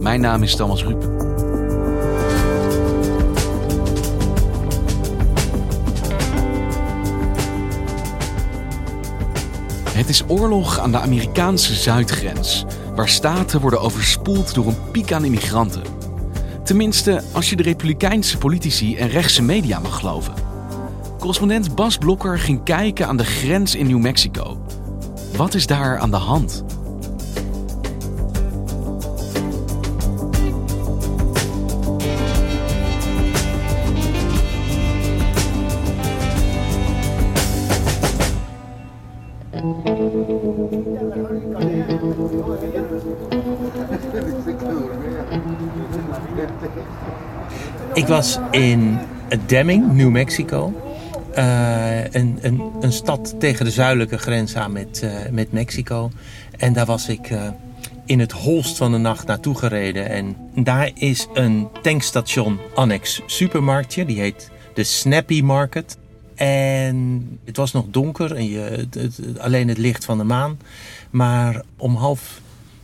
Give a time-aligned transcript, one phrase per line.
[0.00, 1.02] Mijn naam is Thomas Ruip.
[9.88, 15.24] Het is oorlog aan de Amerikaanse zuidgrens, waar staten worden overspoeld door een piek aan
[15.24, 15.82] immigranten.
[16.64, 20.34] Tenminste, als je de republikeinse politici en rechtse media mag geloven.
[21.18, 24.60] Correspondent Bas Blokker ging kijken aan de grens in New Mexico.
[25.36, 26.64] Wat is daar aan de hand?
[47.94, 48.98] Ik was in
[49.46, 50.72] Deming, New Mexico.
[51.38, 56.10] Uh, een, een, een, stad tegen de zuidelijke grens aan met, uh, met Mexico.
[56.58, 57.48] En daar was ik uh,
[58.04, 60.08] in het holst van de nacht naartoe gereden.
[60.08, 64.04] En daar is een tankstation annex supermarktje.
[64.04, 65.96] Die heet de Snappy Market.
[66.34, 70.58] En het was nog donker en je, het, alleen het licht van de maan.
[71.10, 72.40] Maar om half,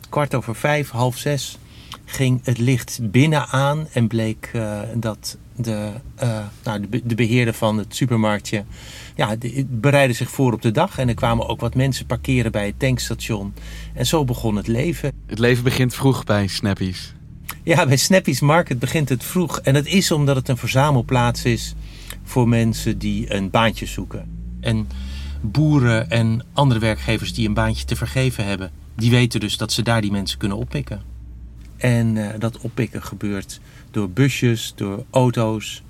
[0.09, 1.59] kwart over vijf, half zes
[2.07, 5.91] ging het licht binnen aan en bleek uh, dat de,
[6.23, 8.65] uh, nou, de, de, beheerder van het supermarktje
[9.17, 10.99] ja, de, bereidde zich voor op de dag.
[10.99, 13.55] En er kwamen ook wat mensen parkeren bij het tankstation.
[13.95, 15.13] En zo begon het leven.
[15.27, 17.15] Het leven begint vroeg bij Snappies.
[17.63, 19.61] Ja, bij Snappies Market begint het vroeg.
[19.61, 21.75] En dat is omdat het een verzamelplaats is
[22.23, 24.29] voor mensen die een baantje zoeken.
[24.61, 24.89] En
[25.41, 29.83] boeren en andere werkgevers die een baantje te vergeven hebben, die weten dus dat ze
[29.83, 31.16] daar die mensen kunnen oppikken.
[31.77, 33.61] En uh, dat oppikken gebeurt
[33.91, 35.83] door busjes, door auto's.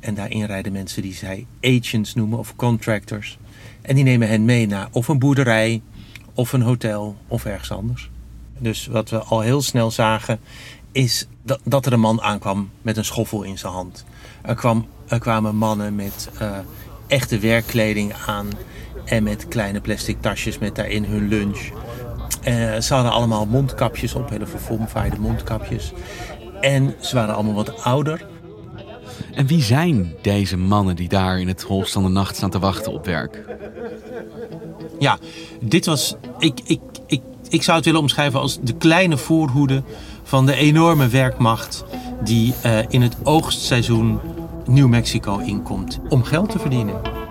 [0.00, 3.38] En daarin rijden mensen die zij agents noemen of contractors.
[3.82, 5.82] En die nemen hen mee naar of een boerderij,
[6.34, 8.10] of een hotel, of ergens anders.
[8.58, 10.40] Dus wat we al heel snel zagen,
[10.92, 14.04] is dat, dat er een man aankwam met een schoffel in zijn hand.
[14.42, 14.86] Er, kwam,
[15.18, 16.58] kwamen mannen met uh,
[17.06, 18.48] echte werkkleding aan
[19.04, 21.70] en met kleine plastic tasjes met daarin hun lunch.
[22.48, 25.92] Uh, ze hadden allemaal mondkapjes op, hele verfomfaaide mondkapjes.
[26.60, 28.26] En ze waren allemaal wat ouder.
[29.34, 32.58] En wie zijn deze mannen die daar in het holst van de nacht staan te
[32.58, 33.44] wachten op werk?
[34.98, 35.18] Ja,
[35.60, 36.14] dit was.
[36.38, 39.82] Ik, ik, ik, ik zou het willen omschrijven als de kleine voorhoede
[40.22, 41.84] van de enorme werkmacht
[42.24, 44.20] die uh, in het oogstseizoen
[44.66, 47.23] New Mexico inkomt om geld te verdienen.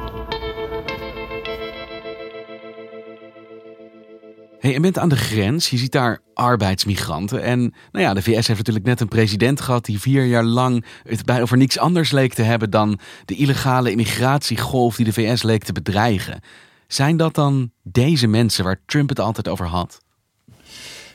[4.63, 7.44] Hey, je bent aan de grens, je ziet daar arbeidsmigranten.
[7.44, 7.59] En
[7.91, 11.25] nou ja, de VS heeft natuurlijk net een president gehad die vier jaar lang het
[11.25, 15.63] bij over niks anders leek te hebben dan de illegale immigratiegolf die de VS leek
[15.63, 16.40] te bedreigen.
[16.88, 20.01] Zijn dat dan deze mensen waar Trump het altijd over had?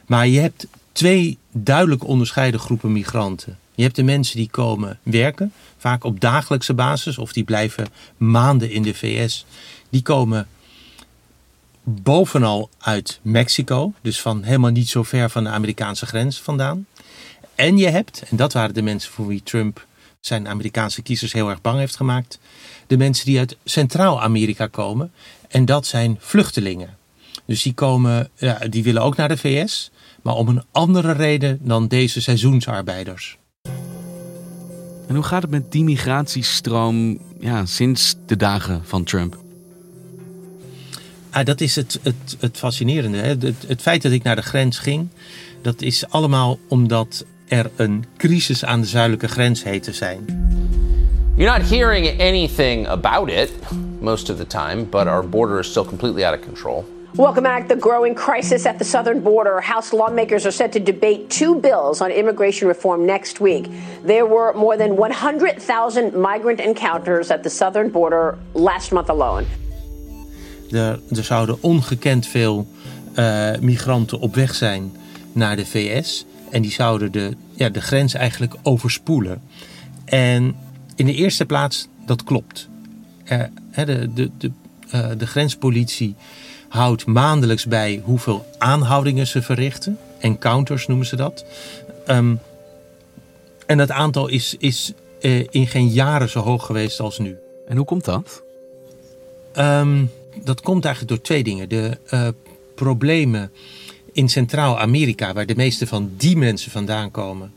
[0.06, 3.58] Maar je hebt twee duidelijk onderscheiden groepen migranten.
[3.74, 7.86] Je hebt de mensen die komen werken, vaak op dagelijkse basis, of die blijven
[8.16, 9.46] maanden in de VS.
[9.90, 10.46] Die komen
[11.88, 16.86] bovenal uit Mexico, dus van helemaal niet zo ver van de Amerikaanse grens vandaan.
[17.54, 19.86] En je hebt, en dat waren de mensen voor wie Trump
[20.20, 22.38] zijn Amerikaanse kiezers heel erg bang heeft gemaakt,
[22.86, 25.12] de mensen die uit Centraal-Amerika komen.
[25.48, 26.96] En dat zijn vluchtelingen.
[27.44, 29.90] Dus die komen, ja, die willen ook naar de VS,
[30.22, 33.38] maar om een andere reden dan deze seizoensarbeiders.
[35.06, 39.47] En hoe gaat het met die migratiestroom ja, sinds de dagen van Trump?
[41.30, 43.18] Ah, dat is het, het, het fascinerende.
[43.18, 43.28] Hè?
[43.28, 45.08] Het, het feit dat ik naar de grens ging,
[45.62, 50.24] dat is allemaal omdat er een crisis aan de zuidelijke grens heet te zijn.
[51.36, 53.50] You're not hearing anything about it
[54.00, 56.84] most of the time, but our border is still completely out of control.
[57.14, 57.68] Welcome back.
[57.68, 59.60] The growing crisis at the southern border.
[59.60, 63.66] House lawmakers are set to debate two bills on immigration reform next week.
[64.04, 69.46] There were more than 100,000 migrant encounters at the southern border last month alone.
[70.70, 72.66] Er, er zouden ongekend veel
[73.14, 74.92] uh, migranten op weg zijn
[75.32, 76.24] naar de VS.
[76.50, 79.42] En die zouden de, ja, de grens eigenlijk overspoelen.
[80.04, 80.56] En
[80.94, 82.68] in de eerste plaats, dat klopt.
[83.24, 83.42] Uh,
[83.74, 84.50] de, de, de,
[84.94, 86.14] uh, de grenspolitie
[86.68, 89.98] houdt maandelijks bij hoeveel aanhoudingen ze verrichten.
[90.18, 91.44] Encounters noemen ze dat.
[92.06, 92.40] Um,
[93.66, 97.36] En dat aantal is, is uh, in geen jaren zo hoog geweest als nu.
[97.66, 98.42] En hoe komt dat?
[99.56, 100.10] Um,
[100.44, 101.68] dat komt eigenlijk door twee dingen.
[101.68, 102.28] De uh,
[102.74, 103.50] problemen
[104.12, 107.52] in Centraal-Amerika, waar de meeste van die mensen vandaan komen,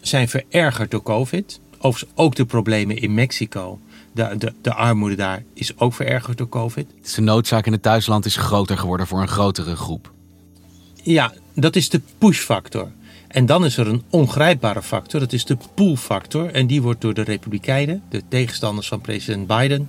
[0.00, 1.60] zijn verergerd door COVID.
[1.78, 3.80] Overigens ook de problemen in Mexico.
[4.12, 6.86] De, de, de armoede daar is ook verergerd door COVID.
[7.02, 10.12] Dus de noodzaak in het thuisland is groter geworden voor een grotere groep.
[11.02, 12.90] Ja, dat is de push-factor.
[13.28, 16.50] En dan is er een ongrijpbare factor, dat is de pull-factor.
[16.50, 19.88] En die wordt door de Republikeinen, de tegenstanders van president Biden,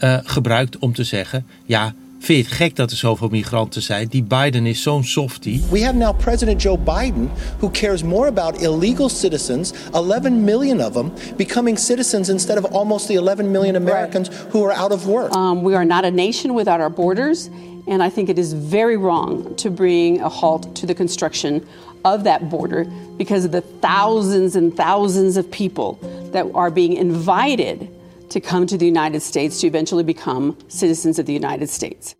[0.00, 4.06] uh, gebruikt om te zeggen: ja, Vind je het gek dat er zoveel migranten zijn?
[4.08, 5.62] Die Biden is zo'n softie.
[5.70, 10.92] We have now President Joe Biden who cares more about illegal citizens, 11 million of
[10.92, 14.52] them, becoming citizens instead of almost the 11 million Americans right.
[14.52, 15.34] who are out of work.
[15.34, 17.48] Um, we are not a nation without our borders.
[17.86, 21.60] And I think it is very wrong to bring a halt to the construction
[22.04, 25.98] of that border because of the thousands and thousands of people
[26.32, 27.88] that are being invited
[28.28, 32.14] to come to the United States to eventually become citizens of the United States.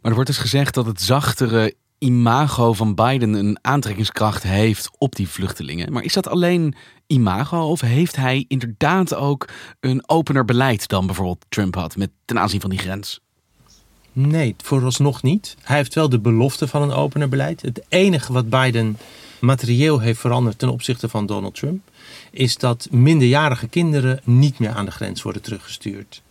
[0.00, 5.16] Maar er wordt dus gezegd dat het zachtere imago van Biden een aantrekkingskracht heeft op
[5.16, 5.92] die vluchtelingen.
[5.92, 6.74] Maar is dat alleen
[7.06, 9.48] imago of heeft hij inderdaad ook
[9.80, 13.20] een opener beleid dan bijvoorbeeld Trump had met ten aanzien van die grens?
[14.12, 15.56] Nee, vooralsnog niet.
[15.62, 17.62] Hij heeft wel de belofte van een opener beleid.
[17.62, 18.98] Het enige wat Biden
[19.40, 21.90] materieel heeft veranderd ten opzichte van Donald Trump
[22.34, 26.22] is dat minderjarige kinderen niet meer aan de grens worden teruggestuurd.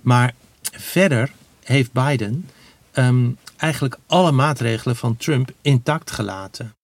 [0.00, 0.34] Maar
[0.72, 1.32] verder
[1.64, 2.48] heeft Biden
[2.94, 6.74] um, eigenlijk alle maatregelen van Trump intact gelaten.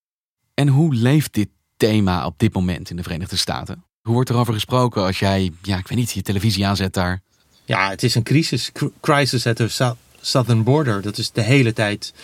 [0.55, 3.85] En hoe leeft dit thema op dit moment in de Verenigde Staten?
[4.03, 7.23] Hoe wordt er over gesproken als jij, ja, ik weet niet, je televisie aanzet daar?
[7.65, 8.73] Ja, het is een crisis.
[9.01, 11.03] Crisis at the southern border.
[11.03, 12.15] Dat is de hele tijd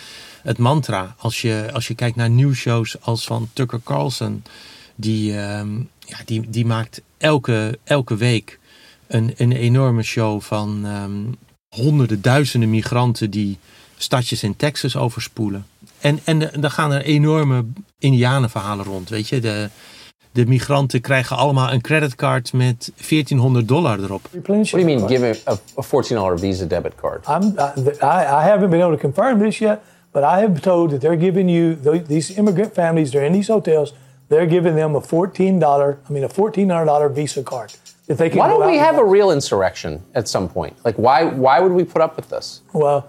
[0.41, 1.15] het mantra.
[1.17, 4.43] Als je, als je kijkt naar nieuwsshows als van Tucker Carlson,
[4.95, 8.59] die, um, ja, die, die maakt elke, elke week
[9.07, 11.35] een, een enorme show van um,
[11.69, 13.57] honderden, duizenden migranten die
[13.97, 15.65] stadjes in Texas overspoelen.
[15.99, 17.65] En, en dan gaan er enorme
[17.99, 19.09] indianenverhalen rond.
[19.09, 19.69] Weet je, de,
[20.31, 24.27] de migranten krijgen allemaal een creditcard met 1400 dollar erop.
[24.31, 27.27] What do you mean, give a, a $14 Visa debit card?
[27.27, 27.53] I'm,
[28.01, 29.79] I, I haven't been able to confirm this yet,
[30.11, 31.77] but I have been told that they're giving you,
[32.07, 33.93] these immigrant families, they're in these hotels,
[34.29, 37.73] they're giving them a $14, I mean a $1,400 Visa card.
[38.07, 40.73] That they can why don't we have a real insurrection at some point?
[40.85, 42.61] Like, why, why would we put up with this?
[42.73, 43.05] Well,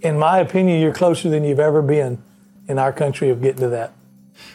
[0.00, 2.18] in my opinion, you're closer than you've ever been
[2.68, 3.92] in our country of getting to that.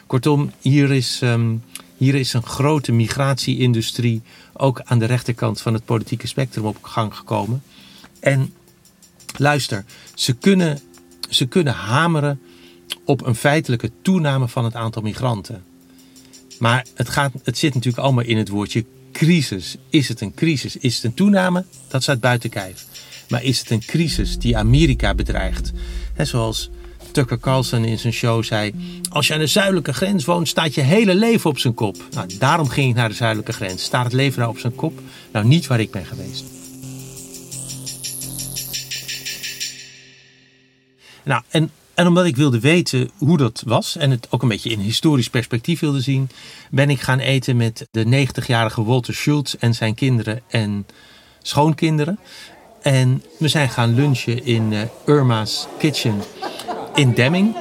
[0.06, 1.62] Kortom, hier is, um,
[1.96, 4.22] hier is een grote migratieindustrie
[4.52, 7.62] ook aan de rechterkant van het politieke spectrum op gang gekomen.
[8.20, 8.54] En
[9.36, 9.84] luister,
[10.14, 10.78] ze kunnen,
[11.28, 12.40] ze kunnen hameren
[13.04, 15.64] op een feitelijke toename van het aantal migranten.
[16.58, 19.76] Maar het, gaat, het zit natuurlijk allemaal in het woordje crisis.
[19.88, 20.76] Is het een crisis?
[20.76, 21.64] Is het een toename?
[21.88, 22.86] Dat staat buiten kijf.
[23.28, 25.72] Maar is het een crisis die Amerika bedreigt?
[26.14, 26.70] He, zoals
[27.10, 28.74] Tucker Carlson in zijn show zei:
[29.10, 31.96] Als je aan de zuidelijke grens woont, staat je hele leven op zijn kop.
[32.10, 33.82] Nou, daarom ging ik naar de zuidelijke grens.
[33.82, 35.00] Staat het leven daar op zijn kop?
[35.32, 36.44] Nou, niet waar ik ben geweest.
[41.24, 44.70] Nou, en, en omdat ik wilde weten hoe dat was en het ook een beetje
[44.70, 46.30] in historisch perspectief wilde zien,
[46.70, 50.86] ben ik gaan eten met de 90-jarige Walter Schultz en zijn kinderen en
[51.42, 52.18] schoonkinderen.
[52.82, 56.22] En we zijn gaan lunchen in uh, Irma's Kitchen
[56.94, 57.56] in Demming.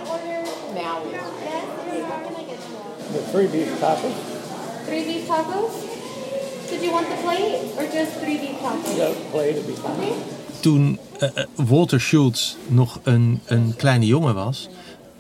[3.32, 4.12] Three beef tacos.
[4.86, 5.72] Three beef tacos?
[6.70, 8.96] Did you want the plate or just three beef tacos?
[8.96, 9.94] Yeah, plate would be fine.
[9.98, 10.14] Okay.
[10.60, 11.00] Toen
[11.56, 14.70] Walter Schultz nog een, een kleine jongen was,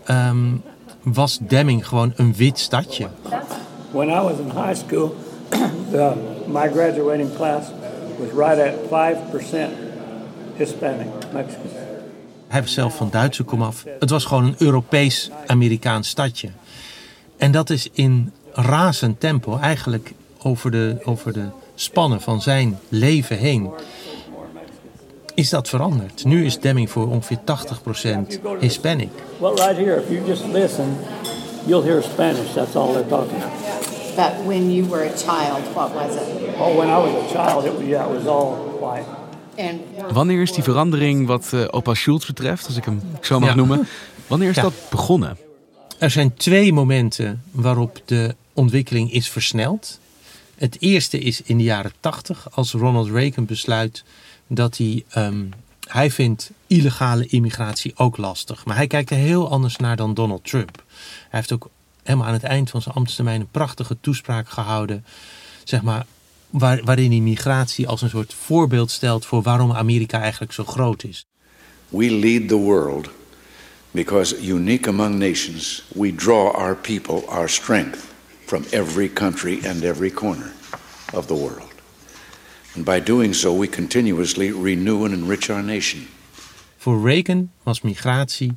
[0.09, 0.61] um,
[1.03, 3.07] was Demming gewoon een wit stadje.
[3.91, 5.15] When I was in high school,
[5.91, 6.13] the,
[6.47, 7.67] my graduating class
[8.17, 9.71] was right at 5%
[10.57, 11.69] Hispanic, Mexican.
[12.47, 13.85] Hij was zelf van Duitse komaf.
[13.99, 16.49] Het was gewoon een Europees-Amerikaans stadje.
[17.37, 21.45] En dat is in razend tempo, eigenlijk over de, over de
[21.75, 23.69] spannen van zijn leven heen,
[25.35, 26.25] is dat veranderd.
[26.25, 29.09] Nu is Deming voor ongeveer 80% Hispanic.
[29.39, 30.97] Well, right here, if you just listen,
[31.65, 32.53] you'll hear Spanish.
[32.53, 34.15] That's all they're talking about.
[34.15, 36.55] But when you were a child, what was it?
[36.59, 39.05] Oh, when I was a child, it was, yeah, it was all white.
[40.11, 43.87] Wanneer is die verandering wat uh, opa Schultz betreft, als ik hem zo mag noemen,
[44.27, 45.37] wanneer is dat begonnen?
[45.97, 49.99] Er zijn twee momenten waarop de ontwikkeling is versneld.
[50.55, 54.03] Het eerste is in de jaren 80, als Ronald Reagan besluit
[54.55, 55.49] dat hij, um,
[55.87, 58.65] hij vindt illegale immigratie ook lastig.
[58.65, 60.83] Maar hij kijkt er heel anders naar dan Donald Trump.
[61.29, 61.69] Hij heeft ook
[62.03, 65.05] helemaal aan het eind van zijn ambtstermijn een prachtige toespraak gehouden.
[65.63, 66.05] Zeg maar,
[66.49, 71.03] waar, waarin hij migratie als een soort voorbeeld stelt voor waarom Amerika eigenlijk zo groot
[71.03, 71.25] is.
[71.89, 73.09] We lead the world
[73.91, 77.99] because unique among nations, we draw our people, our strength
[78.45, 80.51] from every country and every corner
[81.13, 81.72] of the world.
[82.75, 86.07] And by doing so, we continuously renew and enrich our nation.
[86.77, 88.53] Voor Reagan was migratie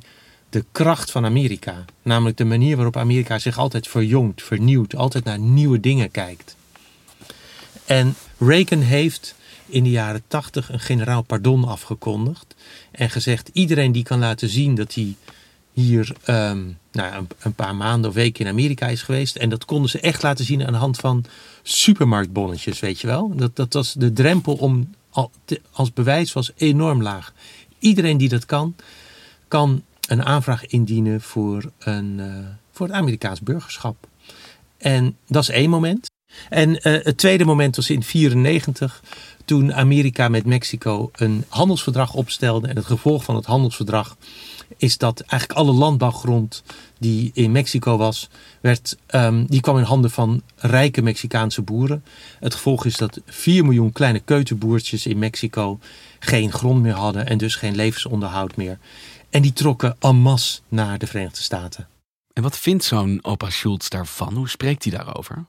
[0.49, 1.85] de kracht van Amerika.
[2.01, 6.55] Namelijk de manier waarop Amerika zich altijd verjongt, vernieuwt, altijd naar nieuwe dingen kijkt.
[7.85, 12.55] En Reagan heeft in de jaren tachtig een generaal pardon afgekondigd.
[12.91, 15.15] En gezegd: iedereen die kan laten zien dat hij
[15.81, 19.35] hier ehm, nou, een, een, paar maanden of weken in Amerika is geweest.
[19.35, 21.25] En dat konden ze echt laten zien aan de hand van
[21.63, 23.35] supermarktbonnetjes, weet je wel.
[23.35, 24.89] Dat, dat was de drempel om
[25.71, 27.33] als bewijs was enorm laag.
[27.79, 28.75] Iedereen die dat kan,
[29.47, 32.37] kan een aanvraag indienen voor, een, uh,
[32.71, 34.07] voor het Amerikaans burgerschap.
[34.77, 36.09] En dat is één moment.
[36.49, 39.03] En uh, het tweede moment was in 1994,
[39.45, 42.67] toen Amerika met Mexico een handelsverdrag opstelde.
[42.67, 44.17] En het gevolg van het handelsverdrag
[44.77, 46.63] is dat eigenlijk alle landbouwgrond
[46.99, 48.29] die in Mexico was,
[48.61, 52.03] werd, um, die kwam in handen van rijke Mexicaanse boeren.
[52.39, 55.79] Het gevolg is dat 4 miljoen kleine keuterboertjes in Mexico
[56.19, 58.77] geen grond meer hadden en dus geen levensonderhoud meer.
[59.29, 61.87] En die trokken en masse naar de Verenigde Staten.
[62.33, 64.33] En wat vindt zo'n opa Schultz daarvan?
[64.33, 65.45] Hoe spreekt hij daarover?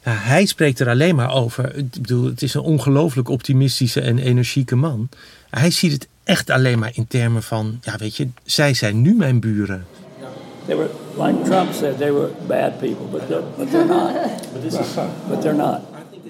[0.00, 1.76] Hij spreekt er alleen maar over.
[1.76, 5.08] Ik bedoel, het is een ongelooflijk optimistische en energieke man.
[5.50, 9.14] Hij ziet het echt alleen maar in termen van, ja weet je, zij zijn nu
[9.14, 9.86] mijn buren.
[10.66, 14.12] They were, like Trump said, they were bad people, but they're, but they're not.
[15.28, 15.78] But they're not.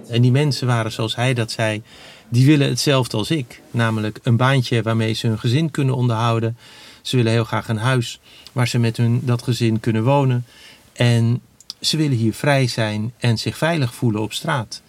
[0.08, 1.82] En die mensen waren zoals hij dat zei,
[2.28, 3.60] die willen hetzelfde als ik.
[3.70, 6.56] Namelijk een baantje waarmee ze hun gezin kunnen onderhouden.
[7.02, 8.20] Ze willen heel graag een huis
[8.52, 10.44] waar ze met hun dat gezin kunnen wonen.
[10.92, 11.40] En
[11.80, 14.82] ze willen hier vrij zijn en zich veilig voelen op straat.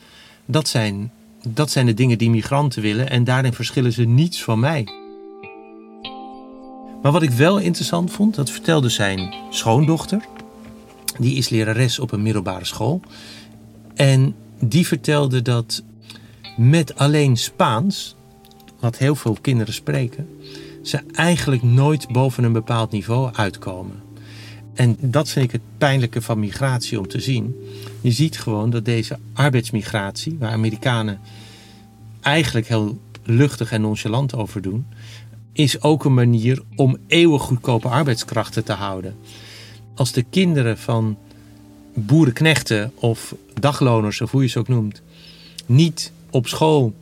[0.46, 1.12] Dat zijn,
[1.48, 5.01] dat zijn de dingen die migranten willen en daarin verschillen ze niets van mij.
[7.02, 10.26] Maar wat ik wel interessant vond, dat vertelde zijn schoondochter.
[11.20, 13.02] Die is lerares op een middelbare school.
[13.96, 15.84] En die vertelde dat
[16.58, 18.16] met alleen Spaans,
[18.80, 20.28] wat heel veel kinderen spreken,
[20.84, 24.02] ze eigenlijk nooit boven een bepaald niveau uitkomen.
[24.74, 27.56] En dat vind ik het pijnlijke van migratie om te zien.
[28.02, 31.20] Je ziet gewoon dat deze arbeidsmigratie, waar Amerikanen
[32.22, 34.86] eigenlijk heel luchtig en nonchalant over doen,
[35.54, 39.16] is ook een manier om eeuwig goedkope arbeidskrachten te houden.
[39.96, 41.18] Als de kinderen van
[41.94, 45.02] boerenknechten of dagloners, of hoe je ze ook noemt,
[45.66, 46.94] niet op school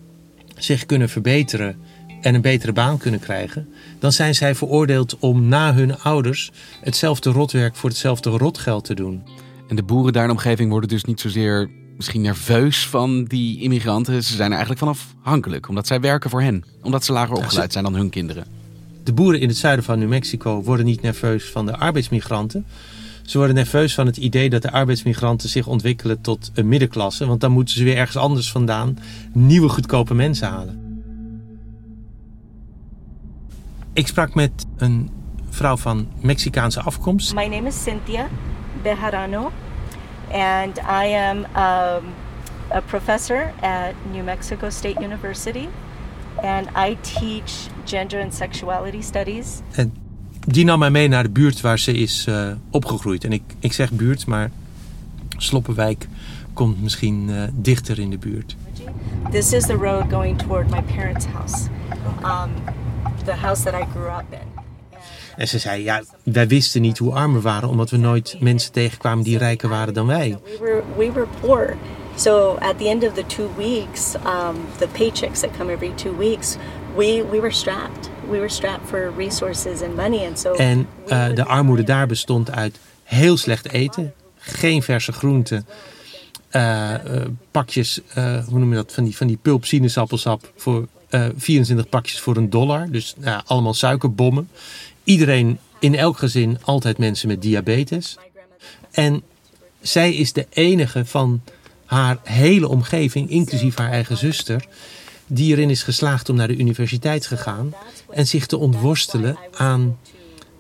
[0.56, 1.78] zich kunnen verbeteren
[2.22, 6.52] en een betere baan kunnen krijgen, dan zijn zij veroordeeld om na hun ouders
[6.82, 9.24] hetzelfde rotwerk voor hetzelfde rotgeld te doen.
[9.68, 13.60] En de boeren daar in de omgeving worden dus niet zozeer misschien nerveus van die
[13.60, 14.24] immigranten.
[14.24, 14.88] Ze zijn er eigenlijk van
[15.24, 16.64] afhankelijk, omdat zij werken voor hen.
[16.82, 18.46] Omdat ze lager opgeleid zijn dan hun kinderen.
[19.04, 22.66] De boeren in het zuiden van New Mexico worden niet nerveus van de arbeidsmigranten.
[23.24, 27.26] Ze worden nerveus van het idee dat de arbeidsmigranten zich ontwikkelen tot een middenklasse.
[27.26, 28.98] Want dan moeten ze weer ergens anders vandaan
[29.34, 31.04] nieuwe goedkope mensen halen.
[33.94, 35.10] Ik sprak met een
[35.50, 37.34] vrouw van Mexicaanse afkomst.
[37.34, 38.28] My name is Cynthia
[38.84, 39.52] Bejarano.
[40.32, 42.14] And I am um,
[42.72, 45.68] a professor at New Mexico State University.
[46.44, 47.52] And I teach
[47.86, 49.62] gender and sexuality studies.
[49.72, 49.94] En
[50.48, 53.24] die nam mij mee naar de buurt waar ze is uh, opgegroeid.
[53.24, 54.52] En ik, ik zeg buurt, maar
[55.38, 56.08] Sloppenwijk
[56.54, 58.56] komt misschien uh, dichter in de buurt.
[59.32, 61.70] This is the road going toward my parents' house.
[62.24, 62.50] Um,
[63.26, 64.49] the house that I grew up in.
[65.40, 68.72] En ze zei, ja, wij wisten niet hoe arm we waren, omdat we nooit mensen
[68.72, 70.38] tegenkwamen die rijker waren dan wij.
[70.44, 71.78] We were, we were poor.
[72.16, 76.18] So at the end of the two weeks, um, the paychecks that come every two
[76.18, 76.58] weeks,
[76.96, 78.10] we, we were strapped.
[78.30, 80.28] We were strapped for resources and money.
[80.28, 85.66] And so en uh, de armoede daar bestond uit heel slecht eten, geen verse groenten,
[86.52, 88.02] uh, uh, pakjes,
[88.48, 90.88] hoe noem je dat, van die, van die pulp sinaasappelsap voor
[91.38, 92.88] 24 pakjes voor een dollar.
[92.90, 93.16] Dus
[93.46, 94.50] allemaal suikerbommen
[95.10, 98.18] iedereen in elk gezin altijd mensen met diabetes.
[98.92, 99.24] En
[99.82, 101.42] zij is de enige van
[101.86, 104.68] haar hele omgeving, inclusief haar eigen zuster,
[105.28, 107.74] die erin is geslaagd om naar de universiteit te gaan
[108.10, 109.98] en zich te ontworstelen aan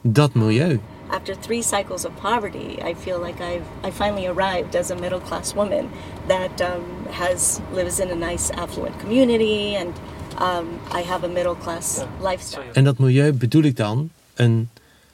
[0.02, 0.80] dat milieu.
[1.08, 5.22] After three cycles of poverty, I feel like I've I finally arrived as a middle
[5.22, 5.90] class woman
[6.28, 9.96] that um, has lives in a nice affluent community and
[10.42, 10.68] um,
[11.00, 12.72] I have a middle class lifestyle.
[12.74, 14.70] En dat milieu bedoel ik dan een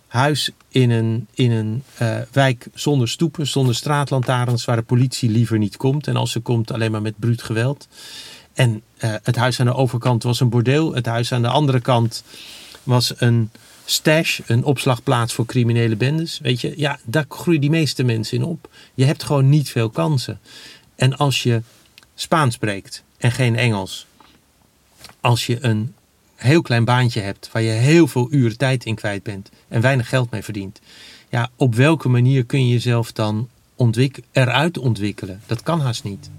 [0.08, 5.58] huis in een, in een eh, wijk zonder stoepen, zonder straatlantaarns, waar de politie liever
[5.58, 6.08] niet komt.
[6.08, 7.88] En als ze komt, alleen maar met bruut geweld.
[8.54, 10.94] En eh, het huis aan de overkant was een bordeel.
[10.94, 12.24] Het huis aan de andere kant
[12.84, 13.52] was een
[13.86, 16.40] stash, een opslagplaats voor criminele bendes.
[16.40, 18.70] Weet je, ja, daar groeien die meeste mensen in op.
[18.94, 20.40] Je hebt gewoon niet veel kansen.
[20.96, 21.62] En als je
[22.16, 24.08] Spaans spreekt en geen Engels,
[25.22, 25.94] als je een
[26.36, 30.10] heel klein baantje hebt waar je heel veel uren tijd in kwijt bent en weinig
[30.10, 30.82] geld mee verdient,
[31.30, 35.42] ja, op welke manier kun je jezelf dan ontwik eruit ontwikkelen?
[35.46, 36.30] Dat kan haast niet.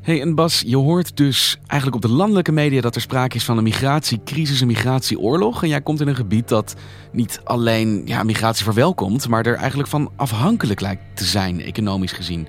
[0.00, 3.44] Hey, en Bas, je hoort dus eigenlijk op de landelijke media dat er sprake is
[3.44, 5.62] van een migratiecrisis, een migratieoorlog.
[5.62, 6.76] En jij komt in een gebied dat
[7.12, 12.48] niet alleen ja, migratie verwelkomt, maar er eigenlijk van afhankelijk lijkt te zijn, economisch gezien.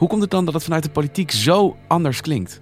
[0.00, 2.60] Hoe komt het dan dat het vanuit de politiek zo anders klinkt?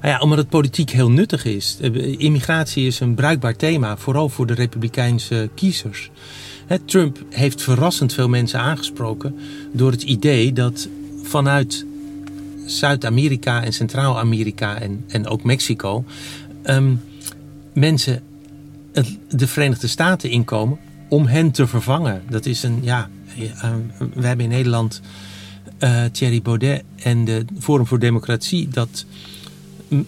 [0.00, 1.76] Nou ja, omdat het politiek heel nuttig is.
[2.16, 6.10] Immigratie is een bruikbaar thema, vooral voor de Republikeinse kiezers.
[6.84, 9.38] Trump heeft verrassend veel mensen aangesproken
[9.72, 10.88] door het idee dat
[11.22, 11.86] vanuit
[12.66, 16.04] Zuid-Amerika en Centraal-Amerika en, en ook Mexico
[16.62, 16.94] ehm,
[17.72, 18.22] mensen
[19.28, 20.78] de Verenigde Staten inkomen
[21.08, 22.22] om hen te vervangen.
[22.28, 23.74] Dat is een, ja, uh,
[24.14, 25.00] we hebben in Nederland
[25.80, 29.04] uh, Thierry Baudet en de Forum voor Democratie dat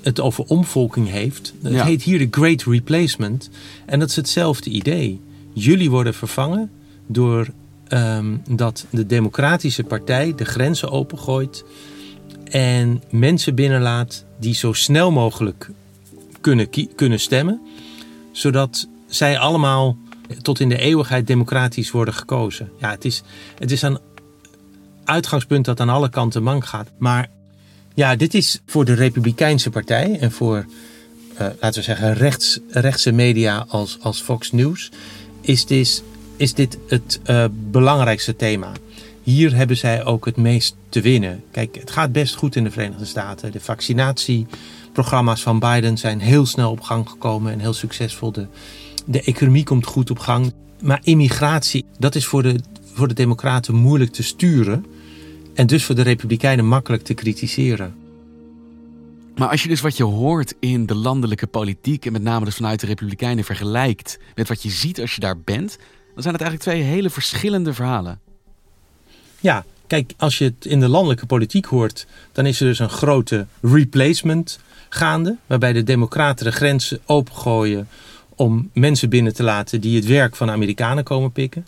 [0.00, 1.54] het over omvolking heeft.
[1.62, 3.50] Het heet hier de Great Replacement.
[3.86, 5.20] En dat is hetzelfde idee.
[5.52, 6.70] Jullie worden vervangen
[7.06, 7.48] door
[7.88, 11.64] um, dat de Democratische Partij de grenzen opengooit
[12.44, 15.70] en mensen binnenlaat die zo snel mogelijk
[16.40, 17.60] kunnen, kunnen stemmen,
[18.32, 19.96] zodat zij allemaal
[20.42, 22.70] tot in de eeuwigheid democratisch worden gekozen.
[22.80, 23.22] Ja, het is,
[23.58, 23.98] het is een
[25.12, 26.88] uitgangspunt dat aan alle kanten mank gaat.
[26.98, 27.28] Maar
[27.94, 30.66] ja, dit is voor de Republikeinse Partij en voor,
[31.32, 34.90] uh, laten we zeggen, rechts, rechtse media als, als Fox News,
[35.40, 36.02] is dit,
[36.36, 38.72] is dit het uh, belangrijkste thema.
[39.22, 41.42] Hier hebben zij ook het meest te winnen.
[41.50, 43.52] Kijk, het gaat best goed in de Verenigde Staten.
[43.52, 48.32] De vaccinatieprogramma's van Biden zijn heel snel op gang gekomen en heel succesvol.
[48.32, 48.46] De,
[49.04, 50.52] de economie komt goed op gang.
[50.80, 52.60] Maar immigratie, dat is voor de,
[52.92, 54.84] voor de Democraten moeilijk te sturen.
[55.54, 57.94] En dus voor de Republikeinen makkelijk te kritiseren.
[59.36, 62.54] Maar als je dus wat je hoort in de landelijke politiek en met name dus
[62.54, 65.78] vanuit de Republikeinen vergelijkt met wat je ziet als je daar bent,
[66.14, 68.20] dan zijn het eigenlijk twee hele verschillende verhalen.
[69.40, 72.88] Ja, kijk, als je het in de landelijke politiek hoort, dan is er dus een
[72.88, 75.36] grote replacement gaande.
[75.46, 77.88] Waarbij de Democraten de grenzen opengooien
[78.36, 81.66] om mensen binnen te laten die het werk van Amerikanen komen pikken.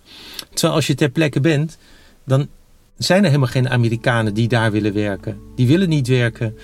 [0.51, 1.79] Terwijl als je ter plekke bent,
[2.25, 2.49] dan
[2.97, 5.39] zijn er helemaal geen Amerikanen die daar willen werken.
[5.55, 6.57] Die willen niet werken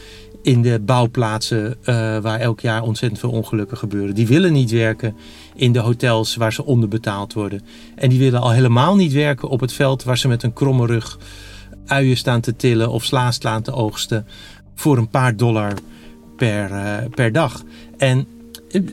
[0.43, 1.85] in de bouwplaatsen uh,
[2.19, 4.14] waar elk jaar ontzettend veel ongelukken gebeuren.
[4.14, 5.16] Die willen niet werken
[5.55, 7.62] in de hotels waar ze onderbetaald worden.
[7.97, 10.87] En die willen al helemaal niet werken op het veld waar ze met een kromme
[10.87, 11.19] rug
[11.87, 14.27] uien staan te tillen of sla staan te oogsten
[14.75, 15.73] voor een paar dollar
[16.37, 17.62] per, uh, per dag.
[17.97, 18.27] En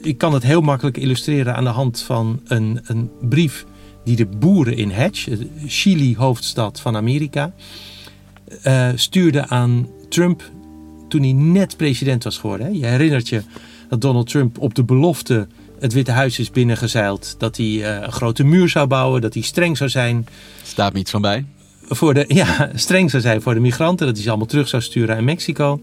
[0.02, 3.66] ik kan het heel makkelijk illustreren aan de hand van een, een brief
[4.08, 5.28] die de boeren in Hatch,
[5.66, 7.54] Chili hoofdstad van Amerika,
[8.68, 10.52] uh, stuurde aan Trump
[11.10, 12.68] toen hij net president was geworden.
[12.68, 12.72] Hè?
[12.72, 13.42] Je herinnert je
[13.90, 15.48] dat Donald Trump op de belofte
[15.80, 17.36] het Witte Huis is binnengezeild.
[17.38, 20.26] Dat hij uh, een grote muur zou bouwen, dat hij streng zou zijn.
[20.64, 21.46] Staat me iets van bij.
[21.82, 24.82] Voor de, ja, streng zou zijn voor de migranten, dat hij ze allemaal terug zou
[24.82, 25.82] sturen aan Mexico.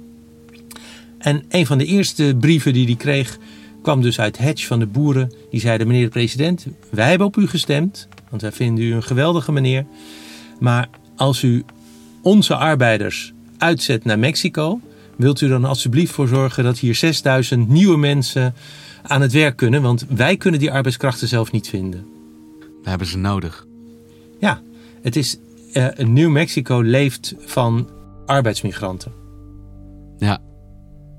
[1.18, 3.38] En een van de eerste brieven die hij kreeg,
[3.82, 5.32] kwam dus uit Hedge van de boeren.
[5.50, 9.02] Die zeiden: Meneer de president, wij hebben op u gestemd, want wij vinden u een
[9.02, 9.86] geweldige meneer.
[10.60, 11.64] Maar als u
[12.22, 14.80] onze arbeiders uitzet naar Mexico,
[15.16, 18.54] wilt u dan alsjeblieft voor zorgen dat hier 6000 nieuwe mensen
[19.02, 19.82] aan het werk kunnen?
[19.82, 22.06] Want wij kunnen die arbeidskrachten zelf niet vinden.
[22.82, 23.66] We hebben ze nodig.
[24.40, 24.62] Ja,
[25.02, 25.38] het is.
[25.72, 27.88] Uh, New Mexico leeft van
[28.26, 29.12] arbeidsmigranten.
[30.18, 30.38] Ja,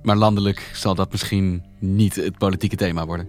[0.04, 3.28] maar landelijk zal dat misschien niet het politieke thema worden.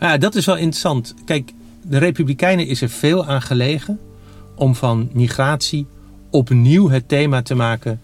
[0.00, 1.14] Ja, dat is wel interessant.
[1.24, 4.00] Kijk, de Republikeinen is er veel aan gelegen
[4.54, 5.86] om van migratie
[6.30, 8.00] opnieuw het thema te maken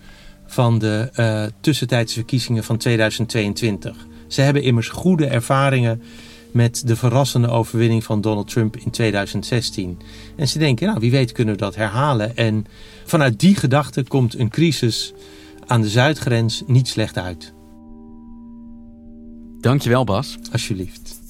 [0.47, 4.07] van de uh, tussentijdse verkiezingen van 2022.
[4.29, 6.03] Ze hebben immers goede ervaringen
[6.53, 9.99] met de verrassende overwinning van Donald Trump in 2016.
[10.37, 12.37] En ze denken, nou wie weet kunnen we dat herhalen.
[12.37, 12.67] En
[13.05, 15.13] vanuit die gedachte komt een crisis
[15.67, 17.55] aan de zuidgrens niet slecht uit.
[19.61, 20.39] Dankjewel Bas.
[20.53, 21.21] Alsjeblieft.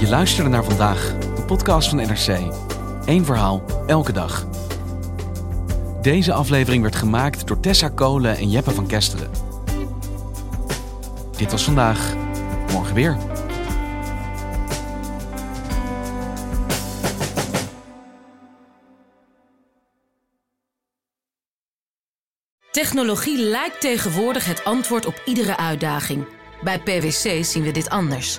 [0.00, 2.52] Je luisterde naar vandaag, een podcast van NRC.
[3.04, 4.46] Eén verhaal, elke dag.
[6.02, 9.30] Deze aflevering werd gemaakt door Tessa Kolen en Jeppe van Kesteren.
[11.36, 12.14] Dit was vandaag.
[12.72, 13.16] Morgen weer.
[22.70, 26.26] Technologie lijkt tegenwoordig het antwoord op iedere uitdaging.
[26.62, 28.38] Bij PwC zien we dit anders.